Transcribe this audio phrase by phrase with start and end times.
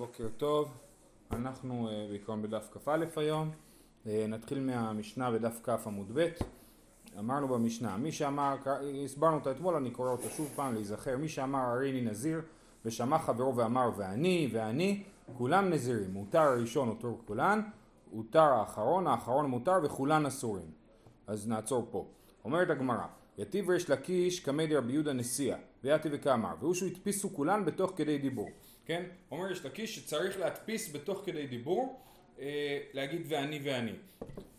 [0.00, 0.72] בוקר טוב,
[1.30, 3.50] אנחנו uh, בעיקרון בדף כ"א היום,
[4.04, 6.28] uh, נתחיל מהמשנה בדף כ' עמוד ב',
[7.18, 8.56] אמרנו במשנה, מי שאמר,
[9.04, 12.40] הסברנו אותה אתמול, אני קורא אותה שוב פעם להיזכר, מי שאמר הריני נזיר
[12.84, 15.02] ושמע חברו ואמר ואני ואני,
[15.38, 17.60] כולם נזירים, מותר הראשון אותו כולן,
[18.10, 20.70] הותר האחרון, האחרון מותר וכולן אסורים,
[21.26, 22.06] אז נעצור פה,
[22.44, 23.06] אומרת הגמרא,
[23.38, 28.18] יתיב ריש לקיש קמא דרבי יהודה נשיאה, ויתיב וכאמר, והוא שהוא הדפיסו כולן בתוך כדי
[28.18, 28.48] דיבור
[28.86, 29.02] כן?
[29.30, 32.00] אומר יש לקיש שצריך להדפיס בתוך כדי דיבור,
[32.40, 33.92] אה, להגיד ואני ואני.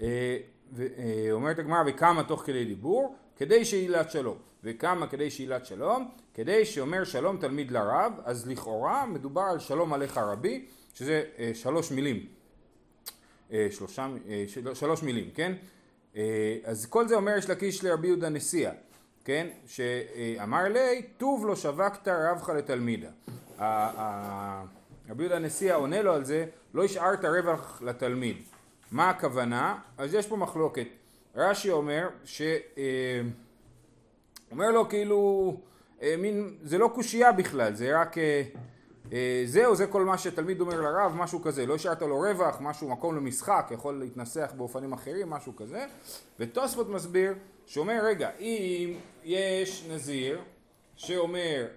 [0.01, 0.37] אה,
[0.79, 3.15] אה, אומרת הגמרא וכמה תוך כדי דיבור?
[3.35, 4.37] כדי שעילת שלום.
[4.63, 6.11] וכמה כדי שעילת שלום?
[6.33, 11.91] כדי שאומר שלום תלמיד לרב, אז לכאורה מדובר על שלום עליך רבי, שזה אה, שלוש
[11.91, 12.25] מילים.
[13.51, 15.53] אה, שלושה, אה, של, שלוש מילים, כן?
[16.15, 18.71] אה, אז כל זה אומר יש לקיש לרבי יהודה נשיאה,
[19.25, 19.47] כן?
[19.67, 23.09] שאמר לי, טוב לא שווקת רבך לתלמידה.
[23.59, 28.37] רבי יהודה הנשיא עונה לו על זה, לא השארת רווח לתלמיד.
[28.91, 29.79] מה הכוונה?
[29.97, 30.87] אז יש פה מחלוקת.
[31.35, 32.41] רש"י אומר ש...
[32.77, 33.21] אה,
[34.51, 35.53] אומר לו כאילו,
[36.01, 38.17] אה, מין, זה לא קושייה בכלל, זה רק
[39.13, 42.89] אה, זהו, זה כל מה שתלמיד אומר לרב, משהו כזה, לא השארת לו רווח, משהו,
[42.89, 45.85] מקום למשחק, יכול להתנסח באופנים אחרים, משהו כזה,
[46.39, 47.33] ותוספות מסביר,
[47.65, 50.39] שאומר, רגע, אם יש נזיר,
[50.97, 51.67] שאומר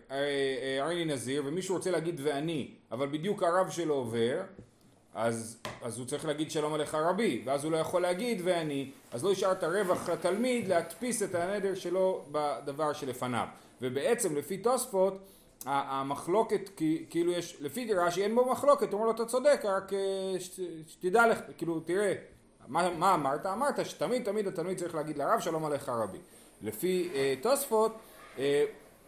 [0.80, 4.40] הריני נזיר ומישהו רוצה להגיד ואני אבל בדיוק הרב שלו עובר
[5.14, 9.24] אז, אז הוא צריך להגיד שלום עליך רבי ואז הוא לא יכול להגיד ואני אז
[9.24, 13.46] לא השארת רווח לתלמיד להדפיס את הנדר שלו בדבר שלפניו
[13.82, 15.18] ובעצם לפי תוספות
[15.66, 16.70] המחלוקת
[17.10, 19.98] כאילו יש לפי רש"י אין בו מחלוקת הוא אומר לו אתה צודק רק אה,
[20.88, 22.14] שתדע לך כאילו תראה
[22.68, 23.46] מה, מה אמרת?
[23.46, 26.18] אמרת שתמיד תמיד התלמיד צריך להגיד לרב שלום עליך רבי
[26.62, 27.92] לפי אה, תוספות
[28.38, 28.64] אה,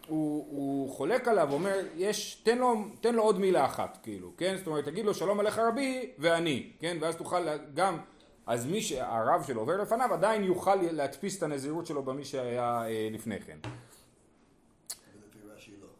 [0.07, 4.55] הוא, הוא חולק עליו, אומר, יש, תן לו, תן לו עוד מילה אחת, כאילו, כן?
[4.57, 6.97] זאת אומרת, תגיד לו שלום עליך רבי ואני, כן?
[7.01, 7.97] ואז תוכל גם,
[8.45, 13.09] אז מי שהרב שלו עובר לפניו עדיין יוכל להדפיס את הנזירות שלו במי שהיה אה,
[13.11, 13.57] לפני כן.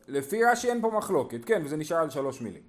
[0.08, 2.62] לפי רש"י אין פה מחלוקת, כן, וזה נשאר על שלוש מילים.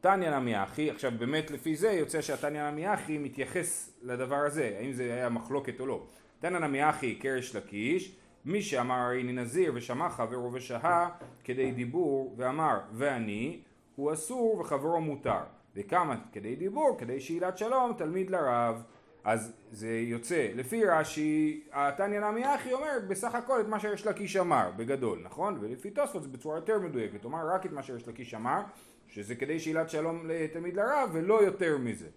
[0.00, 4.92] תניא נמי אחי, עכשיו באמת לפי זה יוצא שהתניא נמי אחי מתייחס לדבר הזה, האם
[4.92, 6.06] זה היה מחלוקת או לא.
[6.40, 8.12] תניא נמי אחי קרש לקיש
[8.44, 11.08] מי שאמר הריני נזיר ושמע חברו ושהה
[11.44, 13.60] כדי דיבור ואמר ואני
[13.96, 15.40] הוא אסור וחברו מותר.
[15.76, 18.82] וכמה כדי דיבור כדי שאילת שלום תלמיד לרב.
[19.24, 24.36] אז זה יוצא לפי רש"י התניא נמי אחי אומר בסך הכל את מה שיש לקיש
[24.36, 25.58] אמר בגדול נכון?
[25.60, 27.24] ולפי תוספות זה בצורה יותר מדויקת.
[27.24, 28.60] אומר רק את מה שיש לקיש אמר
[29.08, 32.08] שזה כדי שאילת שלום לתלמיד לרב ולא יותר מזה.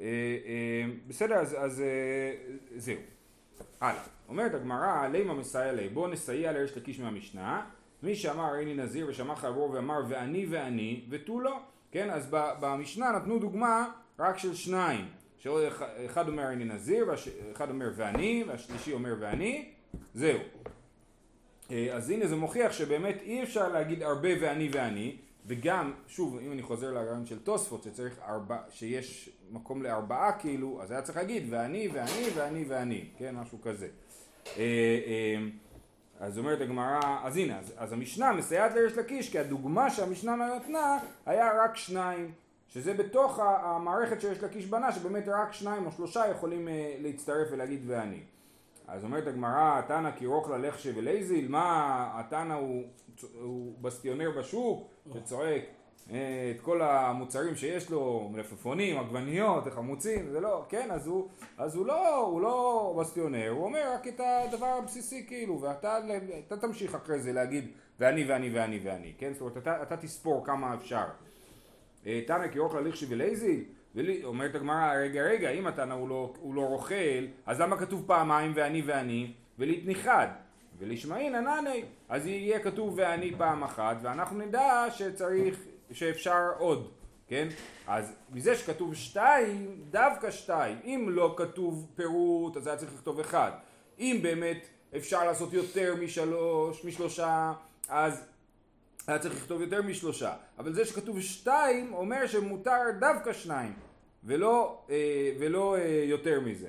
[0.00, 0.06] אה,
[0.46, 2.32] אה, בסדר אז, אז אה,
[2.76, 2.96] זהו
[3.80, 4.02] הלאה.
[4.28, 7.66] אומרת הגמרא, לימה מסייע לי, בוא נסייע לריש לקיש מהמשנה,
[8.02, 11.58] מי שאמר איני נזיר ושמע חברו ואמר ואני ואני ותו לא,
[11.90, 15.04] כן, אז במשנה נתנו דוגמה רק של שניים,
[15.38, 19.68] שאחד אומר איני נזיר, ואחד אומר ואני, והשלישי אומר ואני,
[20.14, 20.38] זהו.
[21.70, 25.16] אה, אז הנה זה מוכיח שבאמת אי אפשר להגיד הרבה ואני ואני,
[25.46, 30.90] וגם, שוב, אם אני חוזר לרעיון של תוספות, שצריך ארבע, שיש מקום לארבעה כאילו, אז
[30.90, 33.88] היה צריך להגיד ואני ואני ואני ואני, כן, משהו כזה.
[34.46, 34.62] אה,
[35.06, 35.36] אה,
[36.20, 40.98] אז אומרת הגמרא, אז הנה, אז, אז המשנה מסייעת לריש לקיש כי הדוגמה שהמשנה נתנה
[41.26, 42.32] היה רק שניים
[42.68, 47.82] שזה בתוך המערכת שיש לקיש בנה שבאמת רק שניים או שלושה יכולים אה, להצטרף ולהגיד
[47.86, 48.20] ואני
[48.92, 52.82] אז אומרת הגמרא, התנא כי רוכלא ליחשיב וליזיל, מה התנא הוא,
[53.40, 55.62] הוא בסטיונר בשוק שצועק
[56.06, 61.86] את כל המוצרים שיש לו, מלפפונים, עגבניות, חמוצים, זה לא, כן, אז הוא, אז הוא
[61.86, 65.98] לא, הוא לא בסטיונר, הוא אומר רק את הדבר הבסיסי כאילו, ואתה
[66.46, 67.64] אתה תמשיך אחרי זה להגיד
[68.00, 71.04] ואני ואני ואני ואני, כן, זאת אומרת אתה, אתה תספור כמה אפשר.
[72.06, 73.64] אה, תנא כי רוכלא ליחשיב וליזיל,
[74.24, 78.52] אומרת הגמרא, רגע רגע, אם התנא הוא לא, הוא לא רוכל, אז למה כתוב פעמיים
[78.54, 80.28] ואני ואני, ולהתניחד?
[80.78, 85.60] ולשמעין ענני, אז יהיה כתוב ואני פעם אחת, ואנחנו נדע שצריך
[85.92, 86.90] שאפשר עוד,
[87.28, 87.48] כן?
[87.86, 90.78] אז מזה שכתוב שתיים, דווקא שתיים.
[90.84, 93.50] אם לא כתוב פירוט, אז היה צריך לכתוב אחד.
[93.98, 94.66] אם באמת
[94.96, 97.52] אפשר לעשות יותר משלוש, משלושה,
[97.88, 98.24] אז
[99.06, 100.34] היה צריך לכתוב יותר משלושה.
[100.58, 103.72] אבל זה שכתוב שתיים, אומר שמותר דווקא שניים,
[104.24, 106.68] ולא, אה, ולא אה, יותר מזה.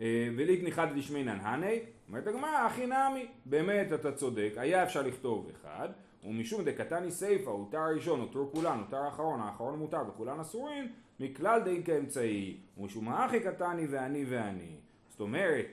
[0.00, 5.88] אה, ולהתניחד לשמינן הני, אומרת הגמרא, הכי נמי, באמת אתה צודק, היה אפשר לכתוב אחד,
[6.24, 11.82] ומשום דקתני סיפא, הותר הראשון, הותר כולן, הותר האחרון, האחרון מותר וכולן אסורים, מכלל די
[11.84, 14.76] כאמצעי, ומשום האחי קטני ואני ואני.
[15.08, 15.66] זאת אומרת,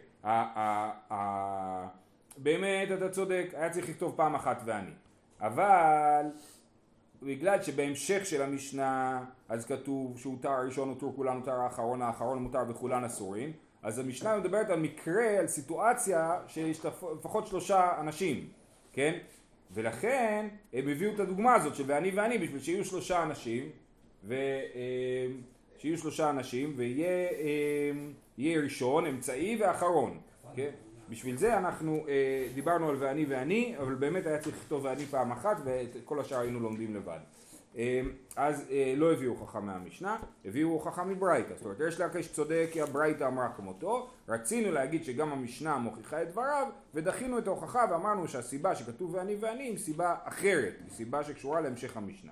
[2.38, 4.92] באמת אתה צודק, היה צריך לכתוב פעם אחת ואני.
[5.42, 6.26] אבל
[7.26, 13.04] בגלל שבהמשך של המשנה אז כתוב שהותר הראשון הותר כולן הותר האחרון האחרון מותר וכולן
[13.04, 13.52] אסורים
[13.84, 16.86] אז המשנה מדברת על מקרה, על סיטואציה שיש
[17.20, 18.50] לפחות שלושה אנשים,
[18.94, 19.20] כן?
[19.72, 23.70] ולכן הם הביאו את הדוגמה הזאת של ואני ואני בשביל שיהיו שלושה אנשים
[24.24, 24.34] ו...
[24.76, 25.28] אה,
[25.78, 27.30] שיהיו שלושה אנשים ויהיה
[28.40, 30.20] אה, ראשון, אמצעי ואחרון,
[30.56, 30.70] כן?
[31.14, 35.32] בשביל זה אנחנו אה, דיברנו על ואני ואני, אבל באמת היה צריך לכתוב ואני פעם
[35.32, 37.20] אחת ואת כל השאר היינו לומדים לבד.
[37.78, 38.02] אה,
[38.36, 41.54] אז אה, לא הביאו הוכחה מהמשנה, הביאו הוכחה מברייתא.
[41.56, 46.32] זאת אומרת, יש להקש צודק כי הברייתא אמרה כמותו, רצינו להגיד שגם המשנה מוכיחה את
[46.32, 51.62] דבריו, ודחינו את ההוכחה ואמרנו שהסיבה שכתוב ואני ואני היא סיבה אחרת, היא סיבה שקשורה
[51.62, 52.32] להמשך המשנה.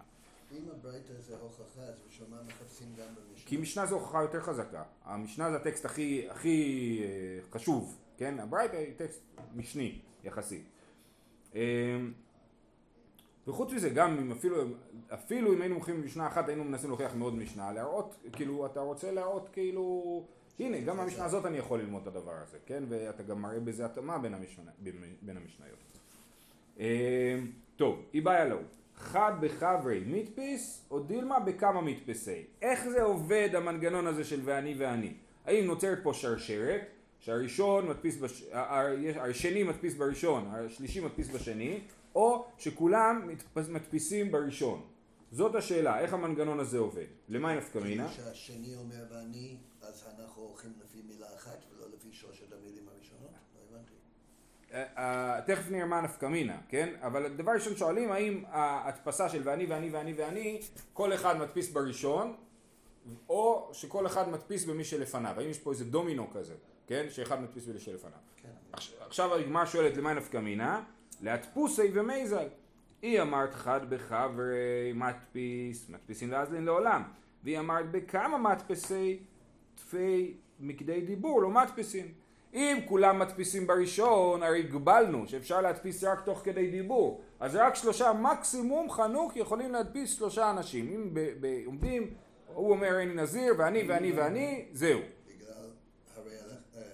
[0.51, 3.48] אם הברייתא זה הוכחה, אז בשביל מה מחפשים גם במשנה?
[3.48, 4.83] כי משנה זו הוכחה יותר חזקה.
[5.06, 8.39] המשנה זה הטקסט הכי, הכי אה, חשוב, כן?
[8.39, 9.21] הברייתא היא טקסט
[9.56, 10.63] משני יחסית.
[11.56, 11.62] אה,
[13.47, 14.63] וחוץ מזה גם אם אפילו,
[15.13, 19.12] אפילו אם היינו מוכרים משנה אחת היינו מנסים להוכיח מאוד משנה, להראות, כאילו אתה רוצה
[19.12, 20.25] להראות כאילו,
[20.59, 22.83] הנה גם במשנה הזאת אני יכול ללמוד את הדבר הזה, כן?
[22.89, 24.71] ואתה גם מראה בזה התאמה בין, המשנה,
[25.21, 25.79] בין המשניות.
[26.79, 27.39] אה,
[27.75, 28.57] טוב, היא בעיה לאו.
[28.95, 32.44] חד בחברי מדפיס או דילמה בכמה מדפסי.
[32.62, 35.13] איך זה עובד המנגנון הזה של ואני ואני?
[35.45, 36.81] האם נוצרת פה שרשרת
[37.21, 38.44] שהראשון מדפיס, בש...
[39.19, 41.81] השני מדפיס בראשון, השלישי מדפיס בשני,
[42.15, 43.29] או שכולם
[43.69, 44.81] מדפיסים בראשון.
[45.31, 47.06] זאת השאלה, איך המנגנון הזה עובד?
[47.29, 48.07] למה נפקא מינה?
[48.09, 53.31] כשהשני אומר ואני, אז אנחנו הולכים לפי מילה אחת ולא לפי שלושת המילים הראשונות?
[53.56, 53.94] לא הבנתי.
[54.73, 56.94] אה, אה, תכף נראה מה נפקא מינה, כן?
[57.01, 60.62] אבל דבר ראשון שואלים האם ההדפסה של ואני ואני ואני ואני,
[60.94, 62.35] כל אחד מדפיס בראשון,
[63.30, 65.39] או שכל אחד מדפיס במי שלפניו.
[65.39, 66.53] האם יש פה איזה דומינו כזה,
[66.88, 67.06] כן?
[67.09, 68.18] שאחד מדפיס במי שלפניו.
[68.38, 68.50] כן.
[69.00, 70.83] עכשיו הגמרא שואלת למה נפקא מינה?
[71.21, 72.48] להדפוסי ומייזל.
[73.01, 77.03] היא אמרת חד בחברי מדפיס, מדפיסין לאזלין לעולם.
[77.44, 79.19] והיא אמרת בכמה מדפסי
[79.75, 82.07] תפי מקדי דיבור, לא מדפיסין.
[82.54, 87.21] אם כולם מדפיסים בראשון, הרי הגבלנו שאפשר להדפיס רק תוך כדי דיבור.
[87.39, 90.89] אז רק שלושה מקסימום חנוך יכולים להדפיס שלושה אנשים.
[90.95, 91.18] אם
[91.65, 92.13] עומדים,
[92.53, 95.00] הוא אומר אני נזיר ואני ואני ואני, זהו.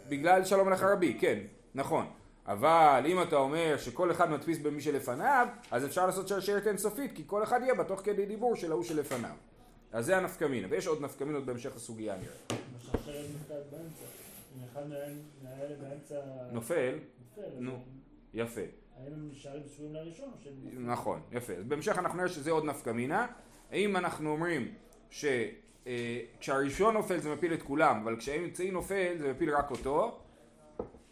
[0.09, 1.39] בגלל שלום לך רבי, כן,
[1.75, 2.05] נכון.
[2.45, 7.23] אבל אם אתה אומר שכל אחד מדפיס במי שלפניו, אז אפשר לעשות שרשרת אינסופית, כי
[7.27, 9.35] כל אחד יהיה בה תוך כדי דיבור של ההוא שלפניו.
[9.91, 12.59] אז זה הנפקמינה, ויש עוד נפקמינות בהמשך הסוגיה נראה.
[16.51, 16.99] נופל?
[17.59, 17.79] נו,
[18.33, 18.61] יפה.
[18.97, 20.29] האם הם נשארים צפויים לראשון.
[20.73, 21.53] נכון, יפה.
[21.53, 23.27] אז בהמשך אנחנו נראה שזה עוד נפקמינה.
[23.71, 24.73] האם אנחנו אומרים
[25.09, 30.19] שכשהראשון אה, נופל זה מפיל את כולם, אבל כשהאמצעי נופל זה מפיל רק אותו,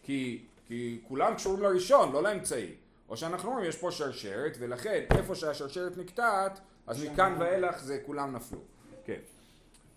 [0.03, 2.75] כי כי כולם קשורים לראשון, לא לאמצעי.
[3.09, 8.35] או שאנחנו אומרים יש פה שרשרת, ולכן איפה שהשרשרת נקטעת, אז מכאן ואילך זה כולם
[8.35, 8.59] נפלו.
[9.05, 9.19] כן.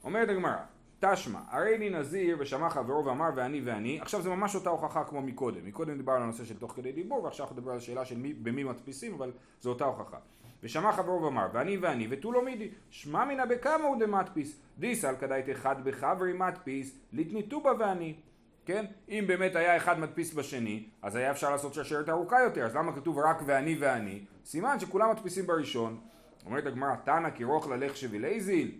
[0.04, 0.56] אומרת הגמרא,
[1.00, 5.22] תשמע, הרי לי נזיר ושמע חברו ואמר ואני ואני, עכשיו זה ממש אותה הוכחה כמו
[5.22, 5.66] מקודם.
[5.66, 8.34] מקודם דיברנו על הנושא של תוך כדי דיבור, ועכשיו אנחנו נדבר על השאלה של מי,
[8.34, 10.18] במי מדפיסים, אבל זו אותה הוכחה.
[10.62, 15.50] ושמע חברו ואמר ואני ואני ותו לא מידי שמע מינא בכמה הוא דמדפיס דיסל כדאית
[15.50, 18.14] אחד בחברי מדפיס ליתניתו בה ואני
[18.68, 18.84] כן?
[19.08, 22.92] אם באמת היה אחד מדפיס בשני, אז היה אפשר לעשות שרשרת ארוכה יותר, אז למה
[22.92, 24.24] כתוב רק ואני ואני?
[24.44, 26.00] סימן שכולם מדפיסים בראשון.
[26.46, 28.70] אומרת הגמרא, תנא כרוך ללך שבילי זיל.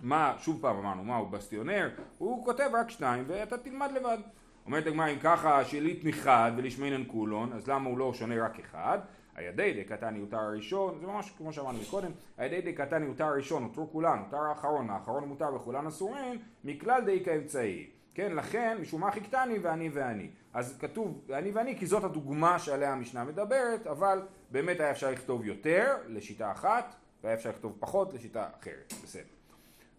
[0.00, 1.90] מה, שוב פעם אמרנו, מה הוא בסטיונר?
[2.18, 4.18] הוא כותב רק שניים ואתה תלמד לבד.
[4.66, 8.98] אומרת הגמרא, אם ככה שליט מחד ולשמינן כולון, אז למה הוא לא שונה רק אחד?
[9.36, 14.18] הידי דקתני יותר הראשון, זה ממש כמו שאמרנו מקודם, הידי דקתני יותר הראשון, הותרו כולן,
[14.24, 17.90] הותר האחרון, האחרון מותר וכולן אסורים, מכלל די כאמצעי.
[18.14, 20.30] כן, לכן, משום מה חיכתני ואני ואני.
[20.54, 25.44] אז כתוב אני ואני כי זאת הדוגמה שעליה המשנה מדברת, אבל באמת היה אפשר לכתוב
[25.44, 28.92] יותר לשיטה אחת, והיה אפשר לכתוב פחות לשיטה אחרת.
[29.02, 29.22] בסדר.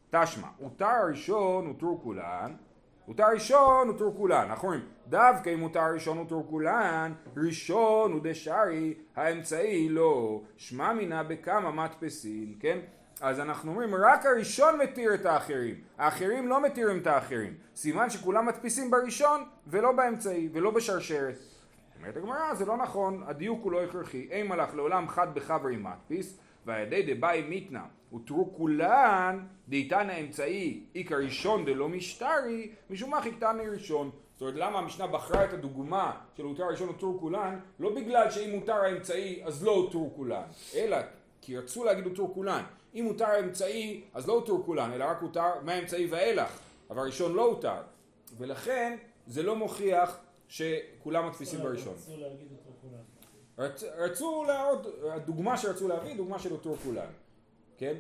[0.10, 2.56] תשמע, הותר הראשון הותרו כולן,
[3.08, 4.48] הותר ראשון הותרו כולן.
[4.50, 10.42] אנחנו אומרים, דווקא אם הותר ראשון הותרו כולן, ראשון הוא דשארי, האמצעי לא.
[10.58, 12.80] שמע מינה בכמה מדפסין, כן?
[13.22, 18.46] אז אנחנו אומרים רק הראשון מתיר את האחרים, האחרים לא מתירים את האחרים, סימן שכולם
[18.46, 21.36] מדפיסים בראשון ולא באמצעי ולא בשרשרת.
[22.00, 26.38] אומרת הגמרא זה לא נכון, הדיוק הוא לא הכרחי, אין מלאך לעולם חד בחברי מדפיס
[26.68, 34.12] והידי דבאי מיתנא הותרו כולן דאיתן האמצעי איכא ראשון דלא משטרי משום מה חיכתני ראשון.
[34.34, 37.60] זאת אומרת למה המשנה בחרה את הדוגמה של הותר הראשון הותרו כולן?
[37.80, 40.44] לא בגלל שאם הותר האמצעי אז לא הותרו כולן
[40.76, 40.98] אלא
[41.42, 42.64] כי רצו להגיד הותרו כולן.
[42.96, 46.60] אם הותר האמצעי, אז לא הותר כולן, אלא רק הותר מהאמצעי ואילך,
[46.90, 47.82] אבל הראשון לא הותר.
[48.38, 48.98] ולכן
[49.28, 51.94] זה לא מוכיח שכולם מדפיסים בראשון.
[53.58, 57.10] רצ, רצו להראות, הדוגמה שרצו להביא, דוגמה של אותו כולן,
[57.78, 57.94] כן?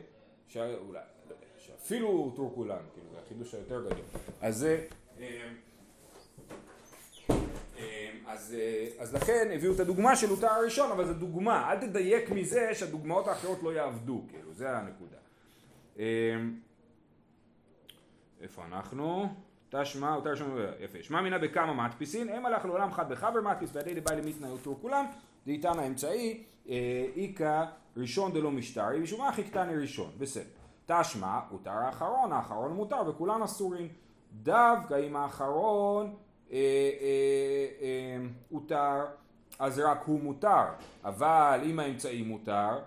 [0.47, 0.99] שאולי,
[1.57, 4.05] שאפילו אותו כולן, כאילו זה החידוש היותר גדול.
[4.41, 4.85] אז זה...
[5.19, 5.49] אה,
[7.77, 11.79] אה, אז, אה, אז לכן הביאו את הדוגמה של אותה הראשון, אבל זו דוגמה, אל
[11.79, 15.17] תדייק מזה שהדוגמאות האחרות לא יעבדו, כאילו, זה הנקודה.
[18.41, 19.27] איפה אנחנו?
[19.69, 23.99] תשמע, אותה ראשון, יפה, שמע מינה בכמה מדפיסין, הם הלך לעולם חד בחבר מדפיס, ועדי
[23.99, 25.05] דבאי למיתנא אותו כולם,
[25.47, 26.43] דאיתנא אמצעי,
[27.15, 27.65] איכא
[27.97, 30.43] ראשון דלא משטרי, משום אחי קטני ראשון, בסדר.
[30.85, 33.87] תשמע, הותר האחרון, האחרון מותר וכולם אסורים.
[34.43, 36.15] דווקא אם האחרון
[36.51, 36.57] אה, אה,
[37.81, 39.05] אה, הותר,
[39.59, 40.63] אז רק הוא מותר,
[41.05, 42.79] אבל אם האמצעי מותר,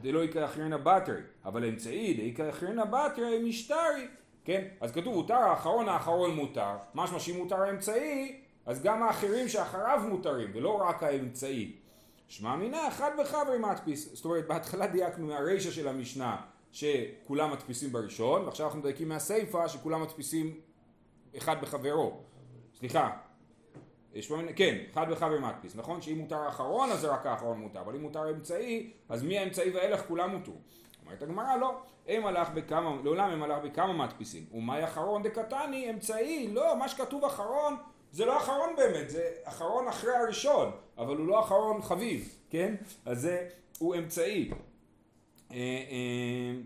[0.00, 4.06] דלא יקרא אחרינה בתרי, אבל האמצעי דיקרא אחרינה בתרי משטרי,
[4.44, 4.64] כן?
[4.80, 10.50] אז כתוב הותר האחרון האחרון מותר, משמע שאם מותר האמצעי, אז גם האחרים שאחריו מותרים,
[10.54, 11.72] ולא רק האמצעי.
[12.30, 16.36] שמע מינה אחד בחברי מדפיס, זאת אומרת בהתחלה דייקנו מהרישא של המשנה
[16.72, 20.60] שכולם מדפיסים בראשון, ועכשיו אנחנו מדייקים מהסיפא שכולם מדפיסים
[21.36, 22.20] אחד בחברו.
[22.74, 23.10] סליחה,
[24.56, 26.02] כן, אחד בחבר מדפיס, נכון?
[26.02, 30.00] שאם מותר האחרון אז רק האחרון מותר, אבל אם מותר אמצעי, אז מי האמצעי והילך
[30.08, 30.56] כולם מותרו.
[31.06, 36.48] אומרת הגמרא לא, הם הלך בכמה, לעולם הם הלך בכמה מדפיסים, ומאי אחרון דקתני אמצעי,
[36.52, 37.76] לא, מה שכתוב אחרון
[38.12, 42.74] זה לא אחרון באמת, זה אחרון אחרי הראשון, אבל הוא לא אחרון חביב, כן?
[43.06, 43.48] אז זה,
[43.78, 44.50] הוא אמצעי.
[45.50, 46.60] אה, אה,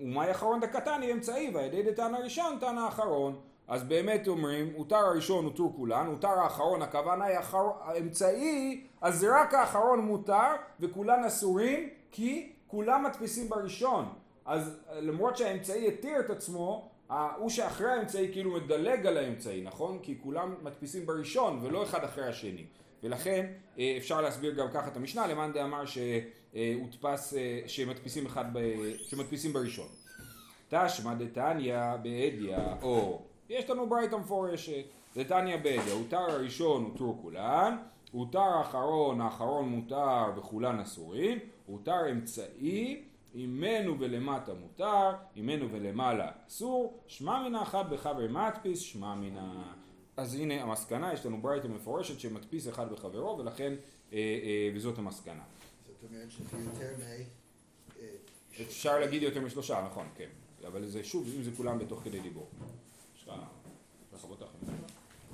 [0.00, 3.40] ומאי אחרון דקתני אמצעי, והידי דתנא ראשון תנא אחרון.
[3.68, 7.38] אז באמת אומרים, הותר הראשון הותר כולן, הותר האחרון, הכוונה היא
[7.80, 14.04] האמצעי, אז רק האחרון מותר וכולן אסורים כי כולם מדפיסים בראשון.
[14.44, 19.98] אז למרות שהאמצעי התיר את עצמו, הוא שאחרי האמצעי כאילו מדלג על האמצעי, נכון?
[20.02, 22.64] כי כולם מדפיסים בראשון ולא אחד אחרי השני.
[23.02, 23.46] ולכן
[23.78, 28.58] אה, אפשר להסביר גם ככה את המשנה, למאן דאמר שהודפס, אה, שמדפיסים, אחד ב,
[29.02, 29.88] שמדפיסים בראשון.
[30.68, 34.84] תשמע דתניא באדיא, או יש לנו ברייתא מפורשת,
[35.16, 37.76] דתניא באדיא, הותר הראשון הותר כולן,
[38.12, 43.02] הותר האחרון, האחרון מותר וכולן אסורים, הותר אמצעי
[43.34, 49.72] אימנו ולמטה מותר, אימנו ולמעלה אסור, שמע מן אחת בחבר מדפיס, שמע ה...
[50.16, 53.74] אז הנה המסקנה, יש לנו ברייתא מפורשת שמדפיס אחד בחברו ולכן,
[54.12, 55.42] אה, אה, וזאת המסקנה.
[55.86, 57.02] זאת אומרת שזה יותר מ...
[58.00, 58.08] אה,
[58.62, 60.28] אפשר להגיד יותר משלושה, נכון, כן.
[60.66, 62.48] אבל זה שוב, אם זה כולם בתוך כדי דיבור.
[63.16, 63.34] יש לך
[64.14, 64.58] לכבות אחת.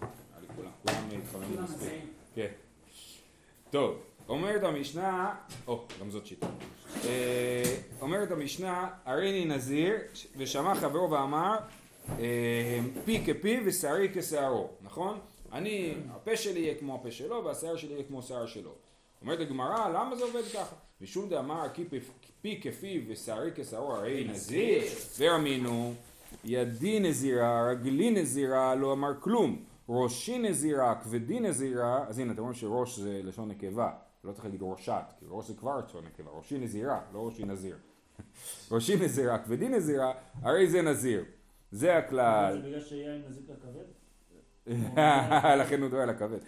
[0.00, 2.02] היה לי כולם, כולם התכוונים מספיק.
[2.34, 2.50] כן.
[3.70, 5.34] טוב, אומרת המשנה,
[5.66, 6.46] או, גם זאת שיטה.
[7.04, 9.94] אה, אומרת המשנה, הריני נזיר,
[10.36, 11.56] ושמע חברו ואמר,
[12.18, 15.18] אה, פי כפי ושערי כשערו, נכון?
[15.52, 18.70] אני, הפה שלי יהיה כמו הפה שלו והשיער שלי יהיה כמו השיער שלו.
[19.22, 20.76] אומרת הגמרא, למה זה עובד ככה?
[21.00, 21.66] משום דאמר
[22.40, 24.82] פי כפיו ושערי כשערו הרי נזיר,
[25.18, 25.94] ואמינו
[26.44, 29.64] ידי נזירה, רגלי נזירה, לא אמר כלום.
[29.88, 33.90] ראשי נזירה, כבדי נזירה, אז הנה אתם רואים שראש זה לשון נקבה,
[34.24, 37.76] לא צריך להגיד ראשת, כי ראש זה כבר לשון נקבה, ראשי נזירה, לא ראשי נזיר.
[38.72, 40.12] ראשי נזירה, כבדי נזירה,
[40.42, 41.24] הרי זה נזיר.
[41.72, 42.52] זה הכלל.
[42.52, 43.84] זה בגלל שיין נזיק לכבד?
[45.60, 46.38] לכן הוא דואר לכבד.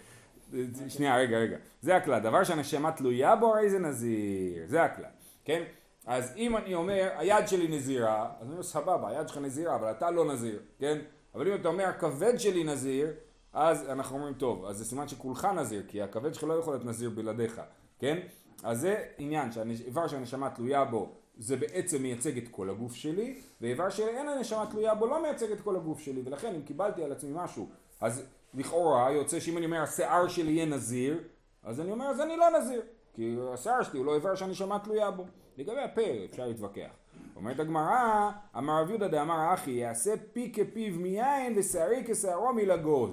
[0.87, 1.57] שנייה, רגע, רגע.
[1.81, 2.19] זה הכלל.
[2.19, 4.63] דבר שהנשמה תלויה בו, הרי זה נזיר.
[4.67, 5.09] זה הכלל.
[5.45, 5.63] כן?
[6.05, 9.91] אז אם אני אומר, היד שלי נזירה, אז אני אומר, סבבה, היד שלך נזירה, אבל
[9.91, 10.97] אתה לא נזיר, כן?
[11.35, 13.07] אבל אם אתה אומר, הכבד שלי נזיר,
[13.53, 16.85] אז אנחנו אומרים, טוב, אז זה סימן שכולך נזיר, כי הכבד שלך לא יכול להיות
[16.85, 17.61] נזיר בלעדיך,
[17.99, 18.19] כן?
[18.63, 23.89] אז זה עניין שהאיבר שהנשמה תלויה בו, זה בעצם מייצג את כל הגוף שלי, ואיבר
[23.89, 27.31] שאין הנשמה תלויה בו לא מייצג את כל הגוף שלי, ולכן אם קיבלתי על עצמי
[27.33, 27.69] משהו,
[28.01, 31.23] אז לכאורה יוצא שאם אני אומר השיער שלי יהיה נזיר,
[31.63, 32.81] אז אני אומר אז אני לא נזיר,
[33.13, 35.25] כי השיער שלי הוא לא איבר שהנשמה תלויה בו.
[35.57, 36.89] לגבי הפה אפשר להתווכח.
[37.35, 43.09] אומרת הגמרא, אמר רב יהודה דאמר אחי, יעשה פי כפיו מיין ושערי כשערו מלגוז.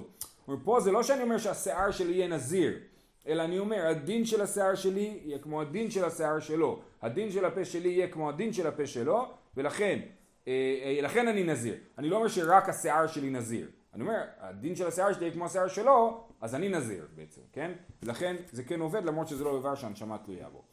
[0.63, 2.79] פה זה לא שאני אומר שהשיער שלי יהיה נזיר,
[3.27, 6.81] אלא אני אומר הדין של השיער שלי יהיה כמו הדין של השיער שלו.
[7.01, 9.99] הדין של הפה שלי יהיה כמו הדין של הפה שלו, ולכן,
[10.47, 11.75] אה, אה, לכן אני נזיר.
[11.97, 13.67] אני לא אומר שרק השיער שלי נזיר.
[13.93, 17.71] אני אומר, הדין של השיער שלי יהיה כמו השיער שלו, אז אני נזיר בעצם, כן?
[18.03, 20.63] לכן זה כן עובד למרות שזה לא איבר שהנשמה תלויה בו.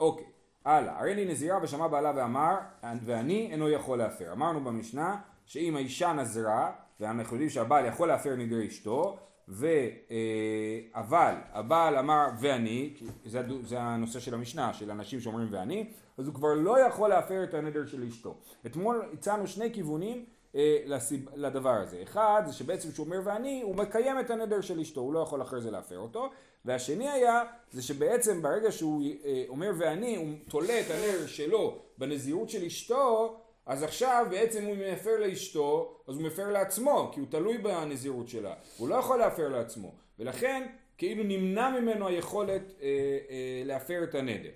[0.00, 0.26] אוקיי,
[0.64, 1.00] הלאה.
[1.00, 2.56] הרי לי נזירה ושמע בעלה ואמר,
[3.04, 4.32] ואני אינו יכול להפר.
[4.32, 9.66] אמרנו במשנה שאם האישה נזרה, ואנחנו יודעים שהבעל יכול להפר נדרי אשתו, ו,
[10.10, 16.26] אה, אבל הבעל אמר ואני, זה, זה הנושא של המשנה, של אנשים שאומרים ואני, אז
[16.26, 18.34] הוא כבר לא יכול להפר את הנדר של אשתו.
[18.66, 22.02] אתמול הצענו שני כיוונים אה, לסיב, לדבר הזה.
[22.02, 25.42] אחד זה שבעצם כשהוא אומר ואני, הוא מקיים את הנדר של אשתו, הוא לא יכול
[25.42, 26.30] אחרי זה להפר אותו.
[26.64, 32.50] והשני היה, זה שבעצם ברגע שהוא אה, אומר ואני, הוא תולה את הנר שלו בנזירות
[32.50, 33.36] של אשתו,
[33.70, 38.54] אז עכשיו בעצם הוא מפר לאשתו, אז הוא מפר לעצמו, כי הוא תלוי בנזירות שלה.
[38.76, 40.66] הוא לא יכול להפר לעצמו, ולכן
[40.98, 42.86] כאילו נמנע ממנו היכולת אה,
[43.30, 44.50] אה, להפר את הנדר.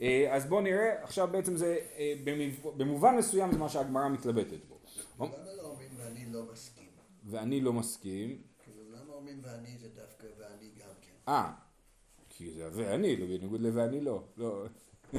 [0.00, 2.14] אה, אז בואו נראה, עכשיו בעצם זה אה,
[2.76, 4.78] במובן מסוים זה מה שהגמרא מתלבטת בו.
[5.18, 6.88] למה לא אומרים ואני לא מסכים?
[7.24, 8.42] ואני לא מסכים.
[8.64, 11.32] כאילו, למה אומרים ואני זה דווקא ואני גם כן?
[11.32, 11.52] אה,
[12.28, 14.22] כי זה ואני, בניגוד ל"ואני לא".
[14.36, 14.64] לא.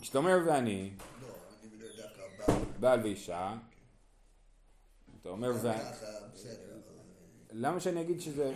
[0.00, 0.90] כשאתה אומר ואני,
[1.22, 1.28] לא,
[1.60, 2.30] אני מדבר דווקא על
[2.80, 3.00] בעל.
[3.02, 3.54] ואישה,
[5.20, 5.50] אתה אומר.
[5.50, 5.70] אבל-
[7.52, 8.52] למה שאני אגיד שזה,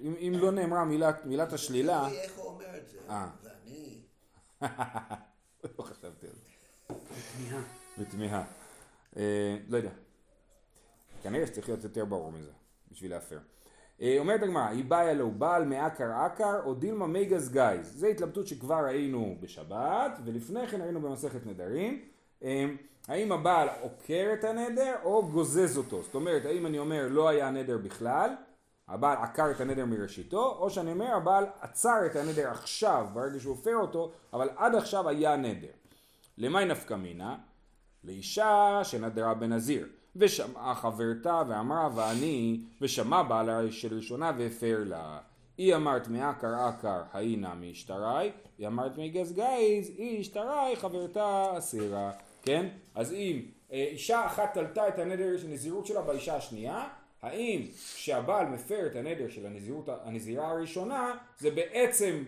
[0.00, 2.98] אם, לא נאמרה מילת, מילת השלילה, איך הוא אומר את זה.
[3.08, 3.28] אה.
[3.42, 4.00] ואני,
[5.78, 6.48] לא חשבתי על זה.
[7.98, 8.44] בתמיהה.
[9.16, 9.90] אה, לא יודע.
[11.22, 12.50] כנראה שצריך להיות יותר ברור מזה,
[12.92, 13.38] בשביל להפר.
[14.00, 17.92] אה, אומרת הגמרא, היא באה לו בעל מעקר עקר או דילמה מייגז גייז.
[17.98, 22.08] זו התלבטות שכבר ראינו בשבת, ולפני כן ראינו במסכת נדרים.
[23.08, 26.02] האם הבעל עוקר את הנדר או גוזז אותו?
[26.02, 28.30] זאת אומרת, האם אני אומר לא היה נדר בכלל,
[28.88, 33.56] הבעל עקר את הנדר מראשיתו, או שאני אומר הבעל עצר את הנדר עכשיו, ברגע שהוא
[33.60, 35.72] הפר אותו, אבל עד עכשיו היה נדר.
[36.38, 37.36] למי נפקא מינה?
[38.04, 45.18] לאישה שנדרה בנזיר, ושמעה חברתה ואמרה ואני, ושמע בעלה של ראשונה והפר לה.
[45.56, 52.10] היא אמרת מעקר עקר היינה מאשתרי, היא אמרת מגז גייז, היא אשתרי חברתה אסירה,
[52.42, 52.68] כן?
[52.94, 56.88] אז אם אה, אישה אחת תלתה את הנדר של נזירות שלה באישה השנייה,
[57.22, 57.62] האם
[57.94, 62.24] כשהבעל מפר את הנדר של הנזירות, הנזירה הראשונה, זה בעצם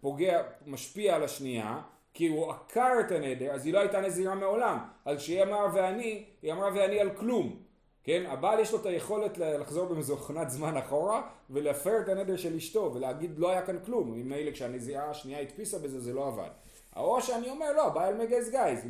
[0.00, 1.80] פוגע, משפיע על השנייה,
[2.14, 4.78] כי הוא עקר את הנדר, אז היא לא הייתה נזירה מעולם.
[5.04, 7.56] אז כשהיא אמרה ואני, היא אמרה ואני על כלום.
[8.04, 8.22] כן?
[8.26, 13.38] הבעל יש לו את היכולת לחזור במזוכנת זמן אחורה ולהפר את הנדר של אשתו ולהגיד
[13.38, 14.12] לא היה כאן כלום.
[14.12, 16.50] ממילא כשהנזירה השנייה הדפיסה בזה זה לא עבד.
[16.96, 18.80] או שאני אומר לא, הבעל מגייז גייז.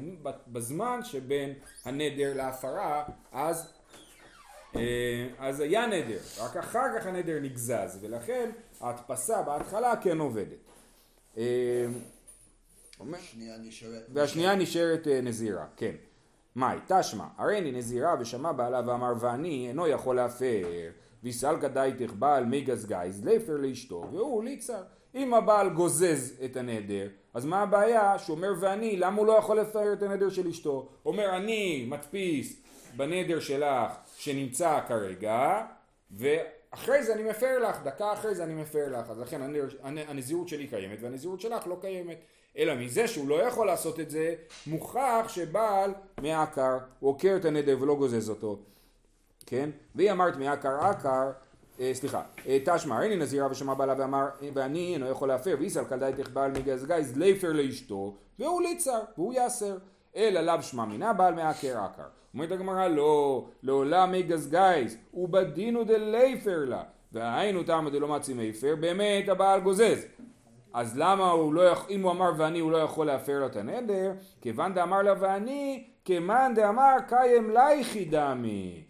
[0.48, 3.74] בזמן שבין הנדר להפרה אז
[4.76, 8.50] אה, אז היה נדר, רק אחר כך הנדר נגזז, ולכן
[8.80, 10.58] ההדפסה בהתחלה כן עובדת.
[11.36, 11.86] אה,
[13.58, 14.06] נשארת.
[14.12, 15.94] והשנייה נשארת אה, נזירה, כן.
[16.56, 20.62] מאי, תשמע, הריני נזירה ושמע בעלה ואמר ואני אינו יכול להפר,
[21.22, 24.82] ויסלקא דייתך בעל מיגז גייז, ליפר לאשתו, והוא ליצר.
[25.14, 29.60] אם הבעל גוזז את הנדר, אז מה הבעיה שהוא אומר ואני, למה הוא לא יכול
[29.60, 30.88] לפר את הנדר של אשתו?
[31.06, 32.62] אומר אני מדפיס
[32.96, 35.66] בנדר שלך שנמצא כרגע,
[36.10, 40.08] ואחרי זה אני מפר לך, דקה אחרי זה אני מפר לך, אז לכן הנדר, הנ-
[40.08, 42.18] הנזירות שלי קיימת והנזירות שלך לא קיימת.
[42.58, 44.34] אלא מזה שהוא לא יכול לעשות את זה,
[44.66, 45.90] מוכח שבעל
[46.22, 48.58] מעקר, הוא עוקר את הנדר ולא גוזז אותו.
[49.46, 49.70] כן?
[49.94, 51.30] והיא אמרת מעקר עקר,
[51.92, 56.30] סליחה, אה, תשמע, הריני נזירה ושמע בעלה ואמר, אה, ואני אינו יכול להפר, ויסל כדאיתך
[56.30, 59.76] בעל מגז גייז ליפר לאשתו, והוא ליצר, והוא יאסר.
[60.16, 62.02] אלא לאו שמע מינה בעל מעקר עקר.
[62.34, 66.82] אומרת הגמרא, לא, לעולם מגז גייז, ובדינו דליפר לה.
[67.12, 70.06] והיינו תמה דלא מצי מיפר, באמת הבעל גוזז.
[70.72, 74.12] אז למה הוא לא אם הוא אמר ואני הוא לא יכול להפר לו את הנדר,
[74.40, 78.84] כיוון דאמר לה ואני, כמאן דאמר קיים לייכי דמי.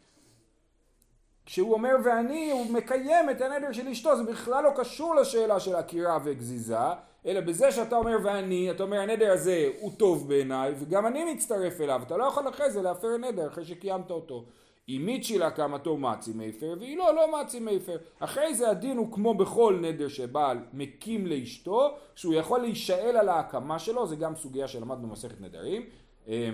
[1.47, 5.77] כשהוא אומר ואני, הוא מקיים את הנדר של אשתו, זה בכלל לא קשור לשאלה של
[5.77, 6.79] עקירה וגזיזה,
[7.27, 11.81] אלא בזה שאתה אומר ואני, אתה אומר הנדר הזה הוא טוב בעיניי, וגם אני מצטרף
[11.81, 14.45] אליו, אתה לא יכול אחרי זה להפר נדר אחרי שקיימת אותו.
[14.89, 17.97] אם מיצ'ילה קמתו מצי מיפר, והיא לא, לא מצי מיפר.
[18.19, 23.79] אחרי זה הדין הוא כמו בכל נדר שבעל מקים לאשתו, שהוא יכול להישאל על ההקמה
[23.79, 25.83] שלו, זה גם סוגיה שלמדנו במסכת נדרים.
[26.29, 26.51] אה,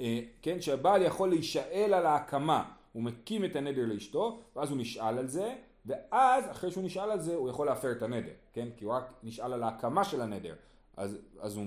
[0.00, 2.64] אה, כן, שהבעל יכול להישאל על ההקמה,
[2.98, 5.54] הוא מקים את הנדר לאשתו, ואז הוא נשאל על זה,
[5.86, 8.68] ואז אחרי שהוא נשאל על זה הוא יכול להפר את הנדר, כן?
[8.76, 10.54] כי הוא רק נשאל על ההקמה של הנדר,
[10.96, 11.66] אז, אז הוא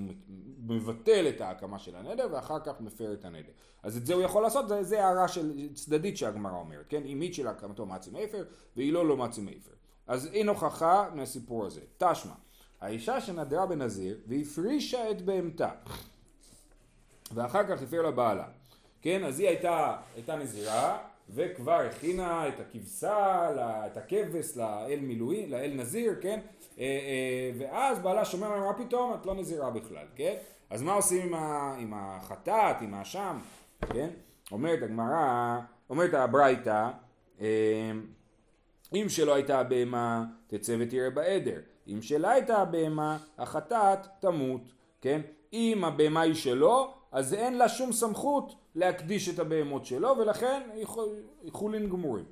[0.58, 3.52] מבטל את ההקמה של הנדר ואחר כך מפר את הנדר.
[3.82, 7.02] אז את זה הוא יכול לעשות, זה, הערה של צדדית שהגמרא אומרת, כן?
[7.04, 8.44] אם מיט של הקמתו מצי מיפר,
[8.76, 9.72] והיא לא לא מצי מיפר.
[10.06, 11.80] אז אין הוכחה מהסיפור הזה.
[11.98, 12.34] תשמע,
[12.80, 15.70] האישה שנדרה בנזיר והפרישה את בהמתה.
[17.34, 18.48] ואחר כך הפר לה בעלה.
[19.02, 20.98] כן, אז היא הייתה, הייתה נזירה,
[21.30, 23.48] וכבר הכינה את הכבשה,
[23.86, 26.40] את הכבש לאל מילואים, לאל נזיר, כן?
[26.78, 30.34] אה, אה, ואז בעלה שומע לה, מה פתאום, את לא נזירה בכלל, כן?
[30.70, 31.34] אז מה עושים
[31.78, 33.38] עם החטאת, עם האשם,
[33.92, 34.08] כן?
[34.52, 35.58] אומרת הגמרא,
[35.90, 36.88] אומרת הברייתא,
[37.40, 37.92] אה,
[38.94, 41.60] אם שלא הייתה הבהמה, תצא ותראה בעדר.
[41.88, 44.60] אם שלה הייתה הבהמה, החטאת תמות,
[45.00, 45.20] כן?
[45.52, 51.16] אם הבהמה היא שלו, אז אין לה שום סמכות להקדיש את הבהמות שלו, ולכן יכול-
[51.50, 52.24] חולין גמורים.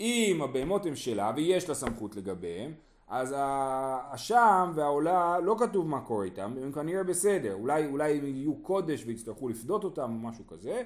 [0.00, 2.72] אם הבהמות הן שלה ויש לה סמכות לגביהם,
[3.08, 8.56] אז האשם והעולה לא כתוב מה קורה איתם, הם כנראה בסדר, אולי, אולי הם יהיו
[8.56, 10.82] קודש ויצטרכו לפדות אותם או משהו כזה,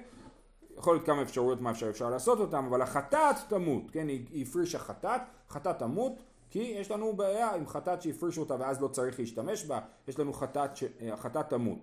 [0.78, 4.42] יכול להיות כמה אפשרויות מה אפשר, אפשר לעשות אותם, אבל החטאת תמות, כן, היא, היא
[4.42, 9.20] הפרישה חטאת, חטאת תמות, כי יש לנו בעיה עם חטאת שהפרישו אותה ואז לא צריך
[9.20, 10.84] להשתמש בה, יש לנו חטאת, ש...
[11.16, 11.78] חטאת תמות.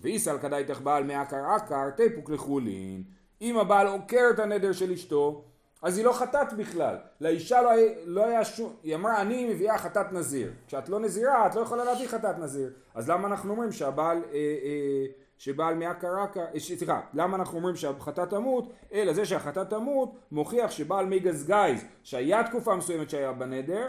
[0.00, 3.02] ואיסל כדאי תחבעל מעקר עקר תיפוק לחולין,
[3.40, 5.44] אם הבעל עוקר את הנדר של אשתו,
[5.82, 6.96] אז היא לא חטאת בכלל.
[7.20, 7.70] לאישה לא,
[8.04, 10.52] לא היה שום, היא אמרה אני מביאה חטאת נזיר.
[10.66, 12.70] כשאת לא נזירה את לא יכולה להביא חטאת נזיר.
[12.94, 15.06] אז למה אנחנו אומרים שהבעל, אה, אה,
[15.38, 18.72] שבעל מעקר עקר, אה, סליחה, למה אנחנו אומרים שהחטאת תמות?
[18.92, 23.88] אלא זה שהחטאת תמות מוכיח שבעל מי גזגייז, שהיה תקופה מסוימת שהיה בנדר,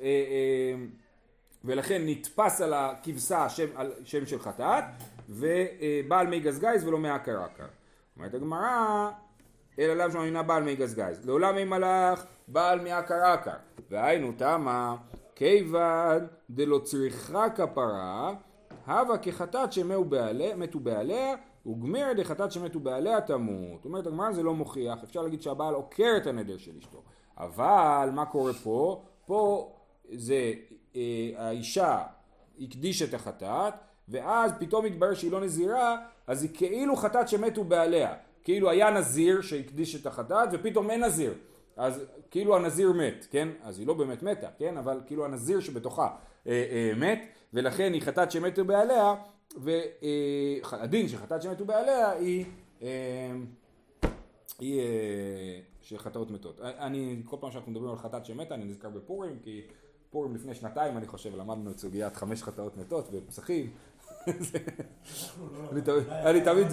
[0.00, 0.74] אה, אה,
[1.64, 4.84] ולכן נתפס על הכבשה שם, על שם של חטאת,
[5.28, 7.66] ובעל מי גזגייז ולא מעקר עקר.
[8.16, 9.10] אומרת הגמרא,
[9.78, 11.26] אלא לאו שמאמינה בעל מי גזגייז.
[11.26, 13.56] לעולם מי מלאך בעל מעקר עקר.
[13.90, 14.96] והיינו תמה,
[15.34, 18.34] כיוון דלא צריכה כפרה,
[18.86, 21.34] הווה כחטאת שמתו בעליה,
[21.66, 23.84] וגמיר דחטאת שמתו בעליה תמות.
[23.84, 27.02] אומרת הגמרא זה לא מוכיח, אפשר להגיד שהבעל עוקר את הנדר של אשתו.
[27.38, 29.02] אבל מה קורה פה?
[29.26, 29.72] פה
[30.12, 30.52] זה
[30.96, 32.02] אה, האישה
[32.60, 33.74] הקדיש את החטאת,
[34.08, 38.14] ואז פתאום התברר שהיא לא נזירה, אז היא כאילו חטאת שמתו בעליה.
[38.44, 41.34] כאילו היה נזיר שהקדיש את החטאת, ופתאום אין נזיר.
[41.76, 43.48] אז כאילו הנזיר מת, כן?
[43.62, 44.76] אז היא לא באמת מתה, כן?
[44.76, 46.08] אבל כאילו הנזיר שבתוכה
[46.46, 49.14] אה, אה, מת, ולכן היא חטאת שמתו בעליה,
[49.56, 52.44] והדין אה, שחטאת שמתו בעליה היא,
[52.82, 53.32] אה,
[54.58, 56.60] היא אה, שחטאות מתות.
[56.60, 59.62] אני, כל פעם שאנחנו מדברים על חטאת שמתה, אני נזכר בפורים, כי
[60.10, 63.70] פורים לפני שנתיים אני חושב למדנו את סוגיית חמש חטאות מתות בפסחים
[66.10, 66.66] אני תמיד...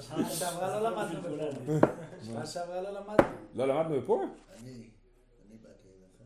[0.00, 1.80] שנה שעברה לא למדנו בפורים.
[2.22, 3.26] שנה שעברה לא למדנו.
[3.54, 4.28] לא למדנו בפורים?
[4.62, 6.20] אני, אני באתי אליך.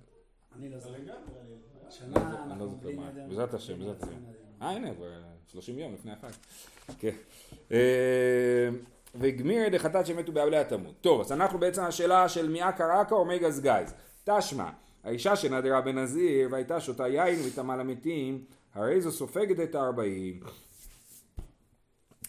[0.57, 0.95] אני לא זוכר.
[0.95, 1.05] אני
[1.91, 3.11] שנה לא אנחנו זוכר בלי מה.
[3.11, 3.27] נדר.
[3.29, 4.19] בעזרת השם, בעזרת השם.
[4.63, 5.07] אה הנה, כבר
[5.49, 6.29] 30 יום לפני החג.
[6.99, 7.15] כן.
[7.73, 8.69] אה,
[9.15, 10.95] וגמיר דחטאת שמתו בעבליה תמות.
[11.01, 13.95] טוב, אז אנחנו בעצם השאלה של מי עקר עקר או מי גזגז.
[14.25, 14.71] תשמע,
[15.05, 20.41] האישה שנדרה בנזיר והייתה שותה יין וטמאה למתים, הרי זו סופגת את הארבעים.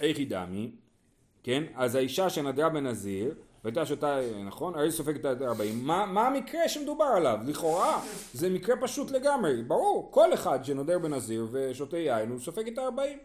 [0.01, 0.71] איך היא דמי?
[1.43, 1.63] כן?
[1.75, 4.75] אז האישה שנדרה בנזיר והייתה שותה, נכון?
[4.75, 5.87] הרי זו סופגת את הארבעים.
[5.87, 7.39] מה, מה המקרה שמדובר עליו?
[7.45, 8.01] לכאורה
[8.33, 9.63] זה מקרה פשוט לגמרי.
[9.63, 13.19] ברור, כל אחד שנודר בנזיר ושותה יין הוא סופג את הארבעים.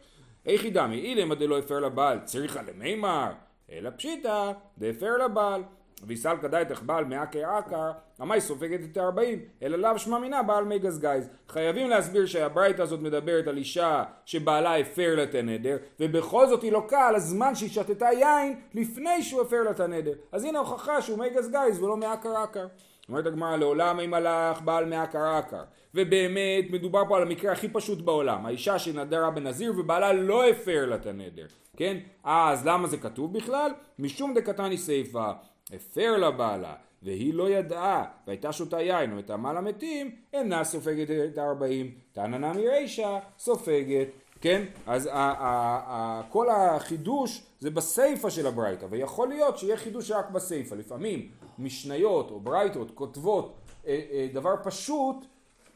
[0.47, 0.97] היכי דמי?
[0.97, 3.33] אילימא דלא הפר לה בעל צריכא למימר,
[3.71, 5.63] אלא פשיטא דהפר לה בעל.
[6.07, 10.65] ואי סלקא דעתך בעל מיעקר עקר, אמאי סופגת את הארבעים, אלא לאו שמע מינה בעל
[10.65, 11.31] מיגז גייז.
[11.49, 16.73] חייבים להסביר שהברייתא הזאת מדברת על אישה שבעלה הפר לה את הנדר, ובכל זאת היא
[16.73, 20.13] לוקה על הזמן שהיא שתתה יין לפני שהוא הפר לה את הנדר.
[20.33, 22.67] אז הנה הוכחה שהוא מיגז גייז ולא מיעקר עקר.
[23.09, 25.63] אומרת הגמרא לעולם אם הלך בעל מעקר עקר.
[25.95, 28.47] ובאמת מדובר פה על המקרה הכי פשוט בעולם.
[28.47, 31.47] האישה שנדרה בנזיר ובעלה לא הפר לה את הנדר.
[31.77, 31.97] כן?
[32.25, 33.71] אז למה זה כתוב בכלל?
[33.99, 35.33] משום דקתני סיפא.
[35.73, 41.95] הפר לה בעלה, והיא לא ידעה, והייתה שותה יין וטעמה למתים, אינה סופגת את הארבעים.
[42.13, 44.07] תנא נמי רישא סופגת.
[44.41, 44.65] כן?
[44.87, 45.35] אז ה- ה-
[45.87, 50.75] ה- כל החידוש זה בסיפא של הברייתא, ויכול להיות שיהיה חידוש רק בסיפא.
[50.75, 51.29] לפעמים
[51.59, 53.55] משניות או ברייתות כותבות
[53.87, 55.17] אה, אה, דבר פשוט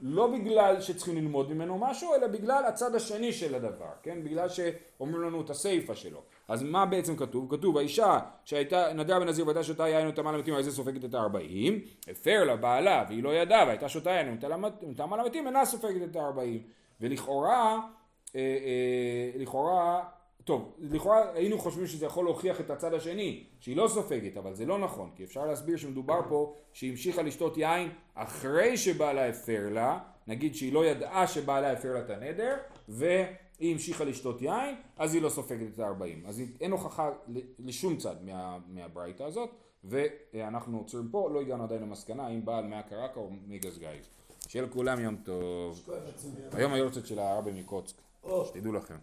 [0.06, 4.24] לא בגלל שצריכים ללמוד ממנו משהו, אלא בגלל הצד השני של הדבר, כן?
[4.24, 6.22] בגלל שאומרים לנו את הסיפא שלו.
[6.48, 7.56] אז מה בעצם כתוב?
[7.56, 11.80] כתוב האישה שהייתה נדרה בנזיר והייתה שותה יין וטעמה למתים, הרי זה סופגת את הארבעים,
[12.10, 14.38] הפר לה בעלה והיא לא ידעה והייתה שותה יין
[14.90, 16.62] וטעמה למתים, אינה סופגת את הארבעים.
[17.00, 17.78] ולכאורה,
[18.36, 20.04] אה, אה, לכאורה,
[20.44, 24.66] טוב, לכאורה היינו חושבים שזה יכול להוכיח את הצד השני, שהיא לא סופגת, אבל זה
[24.66, 29.98] לא נכון, כי אפשר להסביר שמדובר פה שהיא המשיכה לשתות יין אחרי שבעלה הפר לה,
[30.26, 32.56] נגיד שהיא לא ידעה שבעלה הפר לה את הנדר,
[32.88, 33.26] והיא
[33.72, 36.22] המשיכה לשתות יין, אז היא לא סופגת את הארבעים.
[36.26, 37.10] אז היא- אין הוכחה
[37.58, 39.50] לשום צד מה, מהברייתא הזאת,
[39.84, 44.04] ואנחנו עוצרים פה, לא הגענו עדיין למסקנה אם בעל מהקרקע או מגזגייז.
[44.48, 45.88] שיהיה לכולם יום טוב.
[46.52, 47.96] היום היורצת של הרבי מקוצק,
[48.44, 48.94] שתדעו לכם.